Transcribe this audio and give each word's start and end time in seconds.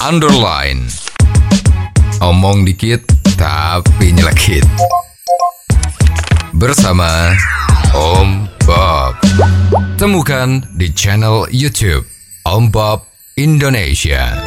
underline. 0.00 0.88
Omong 2.24 2.64
dikit 2.64 3.04
tapi 3.36 4.16
nyelekit. 4.16 4.64
Bersama 6.56 7.36
Om 7.92 8.48
Bob. 8.64 9.20
Temukan 10.00 10.64
di 10.72 10.88
channel 10.96 11.44
YouTube 11.52 12.08
Om 12.48 12.72
Bob 12.72 13.04
Indonesia. 13.36 14.40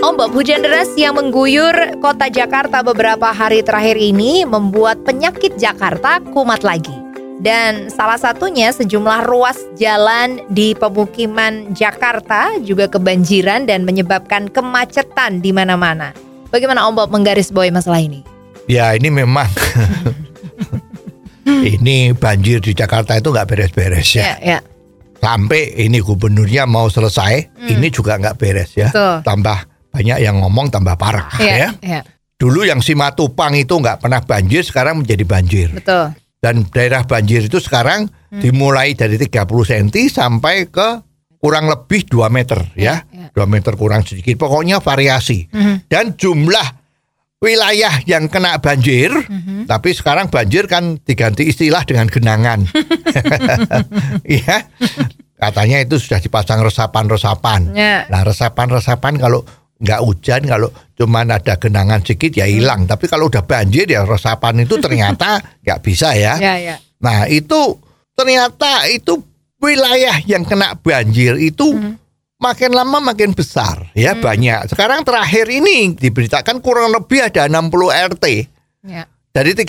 Ombak 0.00 0.32
hujan 0.32 0.64
deras 0.64 0.88
yang 0.96 1.20
mengguyur 1.20 2.00
kota 2.00 2.32
Jakarta 2.32 2.80
beberapa 2.80 3.36
hari 3.36 3.60
terakhir 3.60 4.00
ini 4.00 4.48
membuat 4.48 5.04
penyakit 5.04 5.60
Jakarta 5.60 6.24
kumat 6.32 6.64
lagi. 6.64 7.05
Dan 7.36 7.92
salah 7.92 8.16
satunya 8.16 8.72
sejumlah 8.72 9.28
ruas 9.28 9.60
jalan 9.76 10.40
di 10.48 10.72
pemukiman 10.72 11.76
Jakarta 11.76 12.56
juga 12.64 12.88
kebanjiran 12.88 13.68
dan 13.68 13.84
menyebabkan 13.84 14.48
kemacetan 14.48 15.44
di 15.44 15.52
mana-mana. 15.52 16.16
Bagaimana 16.48 16.88
Om 16.88 16.96
Bob 16.96 17.12
menggaris 17.12 17.52
bawahi 17.52 17.74
masalah 17.74 18.00
ini? 18.00 18.24
Ya 18.66 18.96
ini 18.96 19.12
memang 19.12 19.46
ini 21.76 22.16
banjir 22.16 22.58
di 22.58 22.72
Jakarta 22.72 23.14
itu 23.20 23.30
nggak 23.30 23.46
beres-beres 23.46 24.08
ya. 24.16 24.34
ya. 24.40 24.58
Sampai 25.20 25.76
ini 25.76 25.98
gubernurnya 26.00 26.64
mau 26.64 26.88
selesai, 26.88 27.66
ini 27.68 27.88
juga 27.92 28.16
nggak 28.16 28.36
beres 28.40 28.74
ya. 28.74 28.88
Betul. 28.90 29.22
Tambah 29.22 29.58
banyak 29.92 30.18
yang 30.20 30.40
ngomong 30.44 30.68
tambah 30.68 30.96
parah 30.96 31.30
Ya, 31.40 31.54
ya. 31.56 31.68
ya. 31.80 32.00
Dulu 32.36 32.68
yang 32.68 32.84
Simatupang 32.84 33.56
itu 33.56 33.72
nggak 33.80 34.04
pernah 34.04 34.20
banjir, 34.20 34.60
sekarang 34.60 35.00
menjadi 35.00 35.24
banjir. 35.24 35.68
Betul. 35.72 36.12
Dan 36.46 36.62
daerah 36.70 37.02
banjir 37.02 37.42
itu 37.42 37.58
sekarang 37.58 38.06
Hmm. 38.30 38.38
dimulai 38.38 38.94
dari 38.94 39.18
30 39.18 39.66
cm 39.66 39.90
sampai 40.06 40.70
ke 40.70 41.02
kurang 41.42 41.66
lebih 41.66 42.06
2 42.06 42.30
meter 42.30 42.58
ya. 42.78 43.02
ya. 43.10 43.34
2 43.34 43.50
meter 43.50 43.74
kurang 43.74 44.06
sedikit. 44.06 44.38
Pokoknya 44.38 44.78
variasi. 44.78 45.50
Mhm. 45.50 45.90
Dan 45.90 46.14
jumlah 46.14 46.86
wilayah 47.36 47.98
yang 48.06 48.26
kena 48.26 48.58
banjir, 48.58 49.10
Mhm. 49.10 49.66
tapi 49.66 49.90
sekarang 49.90 50.30
banjir 50.30 50.66
kan 50.66 51.02
diganti 51.02 51.46
istilah 51.46 51.82
dengan 51.82 52.06
genangan. 52.06 52.62
Iya. 54.26 54.66
Katanya 55.36 55.84
itu 55.84 56.00
sudah 56.00 56.16
dipasang 56.16 56.64
resapan-resapan. 56.64 57.76
Ya. 57.76 58.08
Nah, 58.08 58.24
resapan-resapan 58.24 59.20
kalau 59.20 59.44
nggak 59.76 60.00
hujan, 60.00 60.40
kalau 60.48 60.68
cuman 60.96 61.36
ada 61.36 61.60
genangan 61.60 62.00
sedikit 62.00 62.40
ya 62.40 62.46
hilang. 62.48 62.88
Tapi 62.88 63.04
kalau 63.06 63.28
udah 63.28 63.44
banjir 63.44 63.84
ya 63.88 64.04
resapan 64.08 64.64
itu 64.64 64.80
ternyata 64.80 65.40
nggak 65.64 65.80
bisa 65.84 66.16
ya. 66.16 66.40
Ya, 66.40 66.56
ya. 66.56 66.76
Nah, 67.00 67.28
itu 67.28 67.76
ternyata 68.16 68.88
itu 68.88 69.20
wilayah 69.60 70.20
yang 70.24 70.44
kena 70.44 70.76
banjir 70.80 71.36
itu 71.36 71.76
makin 72.36 72.72
lama 72.72 73.00
makin 73.00 73.32
besar 73.32 73.92
ya 73.96 74.16
banyak. 74.16 74.72
Sekarang 74.72 75.04
terakhir 75.04 75.48
ini 75.48 75.96
diberitakan 75.96 76.60
kurang 76.60 76.92
lebih 76.92 77.24
ada 77.24 77.48
60 77.48 78.12
RT. 78.16 78.24
Ya. 78.86 79.04
Dari 79.36 79.52
30 79.52 79.68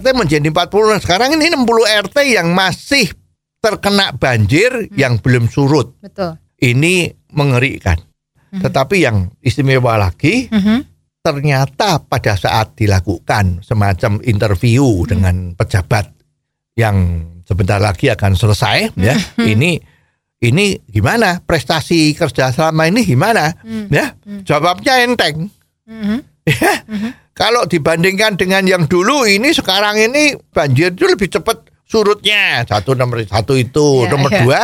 RT 0.00 0.06
menjadi 0.12 0.44
40. 0.52 1.00
Sekarang 1.00 1.32
ini 1.32 1.48
60 1.48 2.04
RT 2.04 2.16
yang 2.28 2.52
masih 2.52 3.08
terkena 3.64 4.12
banjir 4.12 4.92
yang 4.92 5.16
belum 5.16 5.48
surut. 5.48 5.96
Betul. 6.04 6.36
Ini 6.60 7.12
mengerikan. 7.32 7.96
Tetapi 8.58 8.96
yang 8.98 9.16
istimewa 9.38 9.96
lagi 9.96 10.48
Mhm. 10.48 10.78
ternyata 11.20 11.98
pada 12.00 12.34
saat 12.34 12.74
dilakukan 12.74 13.58
semacam 13.60 14.22
interview 14.22 14.84
dengan 15.04 15.52
pejabat 15.52 16.14
yang 16.74 16.96
sebentar 17.42 17.78
lagi 17.78 18.06
akan 18.06 18.32
selesai 18.32 18.94
ya 18.94 19.16
ini 19.40 19.74
ini 20.38 20.66
gimana 20.84 21.40
prestasi 21.40 22.12
kerja 22.12 22.52
selama 22.52 22.86
ini 22.86 23.02
gimana 23.02 23.50
ya 23.88 24.14
jawabnya 24.44 25.02
enteng. 25.02 25.50
Mhm. 25.82 26.18
ya 26.46 26.74
kalau 27.32 27.64
dibandingkan 27.64 28.38
dengan 28.38 28.62
yang 28.62 28.86
dulu 28.86 29.26
ini 29.26 29.50
sekarang 29.50 29.98
ini 29.98 30.38
banjir 30.46 30.92
itu 30.92 31.06
lebih 31.06 31.26
cepat 31.26 31.58
surutnya 31.82 32.62
satu 32.62 32.94
nomor 32.94 33.24
satu 33.24 33.54
itu 33.54 34.04
Ya, 34.04 34.10
nomor 34.10 34.30
ya. 34.30 34.40
dua 34.42 34.62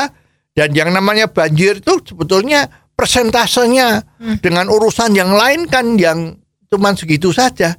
dan 0.53 0.69
yang 0.71 0.93
namanya 0.93 1.27
banjir 1.27 1.81
itu 1.81 1.97
sebetulnya 2.05 2.69
persentasenya. 2.95 4.05
Dengan 4.39 4.71
urusan 4.71 5.13
yang 5.13 5.35
lain 5.35 5.67
kan 5.67 5.99
yang 5.99 6.39
cuman 6.71 6.95
segitu 6.95 7.35
saja. 7.35 7.75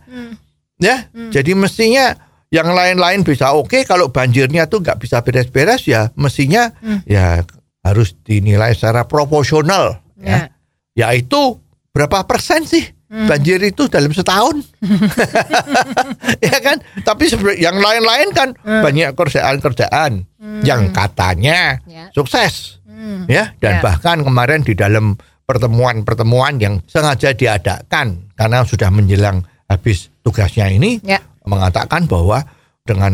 Ya 0.77 0.95
jadi 1.31 1.55
mestinya 1.55 2.13
yang 2.53 2.69
lain-lain 2.69 3.25
bisa 3.25 3.55
oke 3.55 3.81
kalau 3.87 4.13
banjirnya 4.13 4.67
tuh 4.67 4.83
nggak 4.83 4.99
bisa 5.01 5.25
beres-beres 5.25 5.89
ya 5.89 6.13
mestinya 6.13 6.69
ya 7.07 7.41
harus 7.81 8.13
dinilai 8.21 8.77
secara 8.77 9.09
proporsional 9.09 9.97
ya. 10.21 10.53
yaitu 10.93 11.57
berapa 11.89 12.29
persen 12.29 12.61
sih 12.63 12.83
banjir 13.09 13.57
itu 13.61 13.85
dalam 13.89 14.09
setahun? 14.13 14.61
Ya 16.41 16.57
kan? 16.59 16.77
Tapi 17.01 17.29
yang 17.57 17.77
lain-lain 17.77 18.29
kan 18.33 18.49
banyak 18.57 19.13
kerjaan-kerjaan 19.13 20.25
yang 20.65 20.91
katanya 20.91 21.79
Ya. 21.85 22.09
sukses 22.11 22.82
Hmm. 23.03 23.27
ya 23.27 23.51
dan 23.59 23.77
Ya. 23.77 23.81
bahkan 23.83 24.23
kemarin 24.23 24.63
di 24.63 24.71
dalam 24.71 25.19
pertemuan-pertemuan 25.43 26.55
yang 26.55 26.79
sengaja 26.87 27.35
diadakan 27.35 28.31
karena 28.33 28.63
sudah 28.63 28.87
menjelang 28.87 29.43
habis 29.67 30.07
tugasnya 30.23 30.71
ini 30.71 31.03
Ya. 31.03 31.19
mengatakan 31.43 32.07
bahwa 32.07 32.47
dengan 32.83 33.11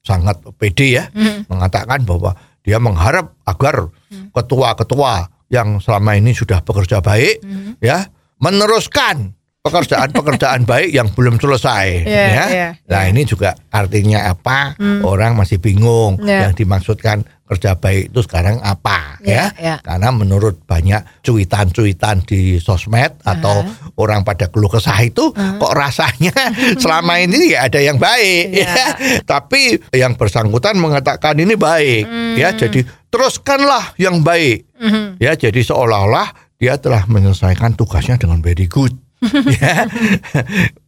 sangat 0.00 0.36
pede 0.56 1.00
ya 1.00 1.04
Hmm. 1.12 1.44
mengatakan 1.46 2.04
bahwa 2.04 2.36
dia 2.60 2.76
mengharap 2.76 3.32
agar 3.44 3.88
Hmm. 4.12 4.28
ketua-ketua 4.32 5.28
yang 5.48 5.80
selama 5.80 6.16
ini 6.16 6.32
sudah 6.32 6.60
bekerja 6.60 7.00
baik 7.00 7.40
Hmm. 7.40 7.76
ya 7.80 8.08
meneruskan 8.36 9.36
pekerjaan-pekerjaan 9.60 10.64
baik 10.70 10.88
yang 10.90 11.08
belum 11.12 11.36
selesai 11.36 12.08
Ya, 12.08 12.24
ya. 12.32 12.44
ya, 12.48 12.68
Nah, 12.88 13.02
ini 13.12 13.28
juga 13.28 13.52
artinya 13.68 14.32
apa? 14.32 14.72
Orang 15.04 15.36
masih 15.36 15.60
bingung 15.60 16.16
Ya. 16.24 16.48
yang 16.48 16.56
dimaksudkan 16.56 17.28
kerja 17.50 17.74
baik 17.74 18.14
itu 18.14 18.20
sekarang 18.22 18.62
apa 18.62 19.18
Ya, 19.20 19.50
ya? 19.58 19.74
ya. 19.74 19.74
Karena 19.82 20.14
menurut 20.14 20.62
banyak 20.62 21.02
cuitan-cuitan 21.20 22.22
di 22.22 22.56
sosmed 22.56 23.18
atau 23.20 23.66
orang 23.98 24.22
pada 24.22 24.46
keluh 24.46 24.70
kesah 24.70 24.96
itu 25.02 25.34
kok 25.34 25.74
rasanya 25.74 26.30
selama 26.82 27.18
ini 27.18 27.52
ya 27.52 27.66
ada 27.66 27.82
yang 27.82 27.98
baik 27.98 28.46
Ya. 28.54 28.70
ya. 28.70 28.86
Tapi 29.26 29.82
yang 29.90 30.14
bersangkutan 30.14 30.78
mengatakan 30.78 31.34
ini 31.36 31.58
baik 31.58 32.06
ya. 32.38 32.54
Jadi 32.54 32.86
teruskanlah 33.10 33.98
yang 33.98 34.22
baik. 34.22 34.70
Mhm. 34.78 35.18
Ya, 35.18 35.34
jadi 35.34 35.58
seolah-olah 35.60 36.30
dia 36.56 36.78
telah 36.78 37.02
menyelesaikan 37.04 37.74
tugasnya 37.74 38.14
dengan 38.16 38.38
very 38.38 38.70
good. 38.70 38.94
ya. 39.60 39.84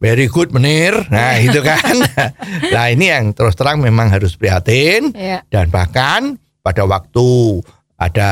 Very 0.01 0.25
good 0.25 0.49
menir. 0.49 1.05
Nah, 1.09 1.37
itu 1.37 1.61
kan. 1.61 1.93
nah, 2.73 2.89
ini 2.89 3.09
yang 3.09 3.29
terus 3.31 3.53
terang 3.53 3.77
memang 3.77 4.09
harus 4.09 4.33
prihatin 4.33 5.13
Ya. 5.13 5.45
dan 5.49 5.69
bahkan 5.69 6.41
pada 6.63 6.87
waktu 6.87 7.59
ada 7.99 8.31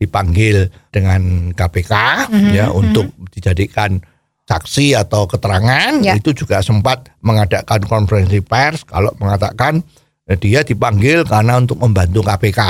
dipanggil 0.00 0.70
dengan 0.88 1.52
KPK 1.52 1.92
Mhm, 2.30 2.50
ya 2.54 2.72
untuk 2.72 3.10
dijadikan 3.28 4.00
saksi 4.46 4.96
atau 4.96 5.28
keterangan 5.28 6.00
Ya. 6.00 6.16
itu 6.16 6.32
juga 6.32 6.58
sempat 6.58 7.12
mengadakan 7.20 7.84
konferensi 7.84 8.40
pers 8.40 8.82
kalau 8.82 9.12
mengatakan 9.20 9.84
eh, 10.24 10.34
dia 10.34 10.62
dipanggil 10.62 11.22
karena 11.22 11.58
untuk 11.58 11.76
membantu 11.76 12.22
KPK 12.22 12.60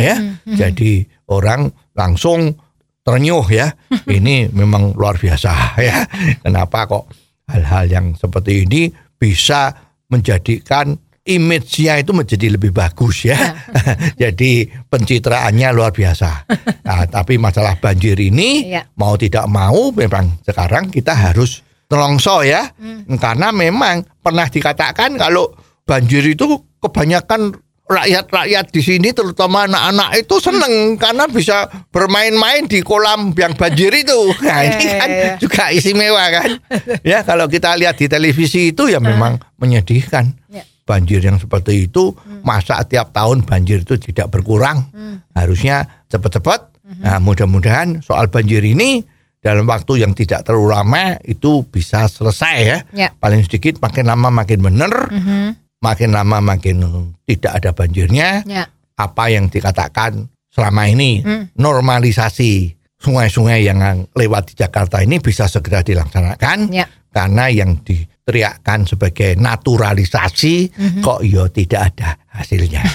ya. 0.00 0.16
Jadi 0.46 1.04
orang 1.28 1.68
langsung 1.92 2.54
ternyuh 3.02 3.44
ya. 3.46 3.70
Ini 4.08 4.50
memang 4.50 4.94
luar 4.94 5.18
biasa 5.18 5.78
ya. 5.78 6.06
Kenapa 6.40 6.86
kok 6.86 7.10
hal-hal 7.50 7.84
yang 7.86 8.06
seperti 8.14 8.62
ini 8.62 8.88
bisa 9.18 9.74
menjadikan 10.08 10.94
image-nya 11.20 12.00
itu 12.00 12.10
menjadi 12.10 12.56
lebih 12.56 12.72
bagus 12.72 13.28
ya. 13.28 13.36
Jadi 14.22 14.64
pencitraannya 14.88 15.68
luar 15.70 15.92
biasa. 15.92 16.30
Nah, 16.90 17.06
tapi 17.06 17.38
masalah 17.38 17.78
banjir 17.78 18.18
ini 18.18 18.66
Iya. 18.66 18.82
mau 18.98 19.14
tidak 19.14 19.46
mau 19.46 19.94
memang 19.94 20.42
sekarang 20.42 20.90
kita 20.90 21.14
harus 21.14 21.62
nelongso 21.86 22.42
ya. 22.42 22.66
Karena 23.14 23.54
memang 23.54 24.02
pernah 24.18 24.50
dikatakan 24.50 25.14
kalau 25.14 25.54
banjir 25.84 26.24
itu 26.24 26.50
kebanyakan 26.82 27.54
rakyat-rakyat 27.86 28.70
di 28.70 28.80
sini 28.80 29.10
terutama 29.10 29.66
anak-anak 29.66 30.18
itu 30.18 30.38
seneng 30.38 30.94
karena 30.94 31.26
bisa 31.26 31.66
bermain-main 31.90 32.66
di 32.66 32.82
kolam 32.82 33.30
yang 33.34 33.54
banjir 33.54 33.90
itu. 33.92 34.18
Nah, 34.46 34.60
ini 34.62 34.74
Iya, 34.80 34.94
kan 34.96 35.08
iya, 35.08 35.22
iya. 35.22 35.34
juga 35.38 35.62
istimewa 35.70 36.24
kan. 36.32 36.50
ya 37.02 37.18
kalau 37.22 37.46
kita 37.46 37.74
lihat 37.74 37.98
di 37.98 38.06
televisi 38.06 38.70
itu 38.70 38.90
ya 38.90 38.98
memang 38.98 39.38
menyedihkan. 39.58 40.39
Banjir 40.90 41.22
yang 41.22 41.38
seperti 41.38 41.86
itu 41.86 42.10
masa 42.42 42.82
tiap 42.82 43.14
tahun 43.14 43.46
banjir 43.46 43.86
itu 43.86 43.94
tidak 44.02 44.34
berkurang. 44.34 44.90
Harusnya 45.30 45.86
cepat-cepat. 46.10 46.82
Nah, 46.98 47.22
mudah-mudahan 47.22 48.02
soal 48.02 48.26
banjir 48.26 48.58
ini 48.66 49.06
dalam 49.38 49.70
waktu 49.70 50.02
yang 50.02 50.10
tidak 50.18 50.42
terlalu 50.42 50.74
lama 50.74 51.14
itu 51.22 51.62
bisa 51.62 52.10
selesai 52.10 52.56
ya. 52.58 52.78
Ya. 52.90 53.08
Paling 53.14 53.46
sedikit 53.46 53.78
makin 53.78 54.10
lama 54.10 54.34
makin 54.34 54.58
benar, 54.58 55.06
Mhm. 55.06 55.78
makin 55.78 56.10
lama 56.10 56.42
makin 56.42 56.82
tidak 57.22 57.62
ada 57.62 57.70
banjirnya. 57.70 58.42
Ya. 58.42 58.66
Apa 58.98 59.30
yang 59.30 59.46
dikatakan 59.46 60.26
selama 60.50 60.90
ini 60.90 61.22
normalisasi 61.54 62.74
sungai-sungai 63.00 63.64
yang 63.64 63.78
lewat 64.12 64.52
di 64.52 64.54
Jakarta 64.58 65.00
ini 65.00 65.22
bisa 65.22 65.46
segera 65.46 65.80
dilaksanakan 65.80 66.58
Ya. 66.74 66.84
karena 67.08 67.48
yang 67.48 67.78
diteriakkan 68.30 68.86
sebagai 68.86 69.34
naturalisasi 69.34 70.70
kok 71.02 71.26
yo 71.26 71.50
tidak 71.50 71.90
ada 71.90 72.14
hasilnya. 72.30 72.86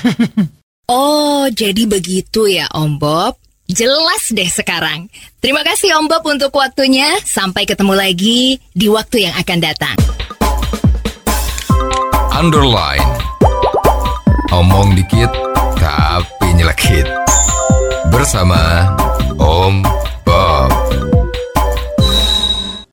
Oh, 0.86 1.50
jadi 1.50 1.90
begitu 1.90 2.46
ya 2.46 2.70
Om 2.70 3.02
Bob. 3.02 3.42
Jelas 3.66 4.30
deh 4.30 4.46
sekarang. 4.46 5.10
Terima 5.42 5.66
kasih 5.66 5.98
Om 5.98 6.06
Bob 6.06 6.22
untuk 6.30 6.54
waktunya. 6.54 7.10
Sampai 7.26 7.66
ketemu 7.66 7.98
lagi 7.98 8.62
di 8.70 8.86
waktu 8.86 9.26
yang 9.26 9.34
akan 9.34 9.66
datang. 9.66 9.98
Underline. 12.38 13.02
Omong 14.54 14.94
dikit 14.94 15.34
tapi 15.82 16.54
nyelekit. 16.54 17.10
Bersama 18.14 18.86
Om 19.42 19.82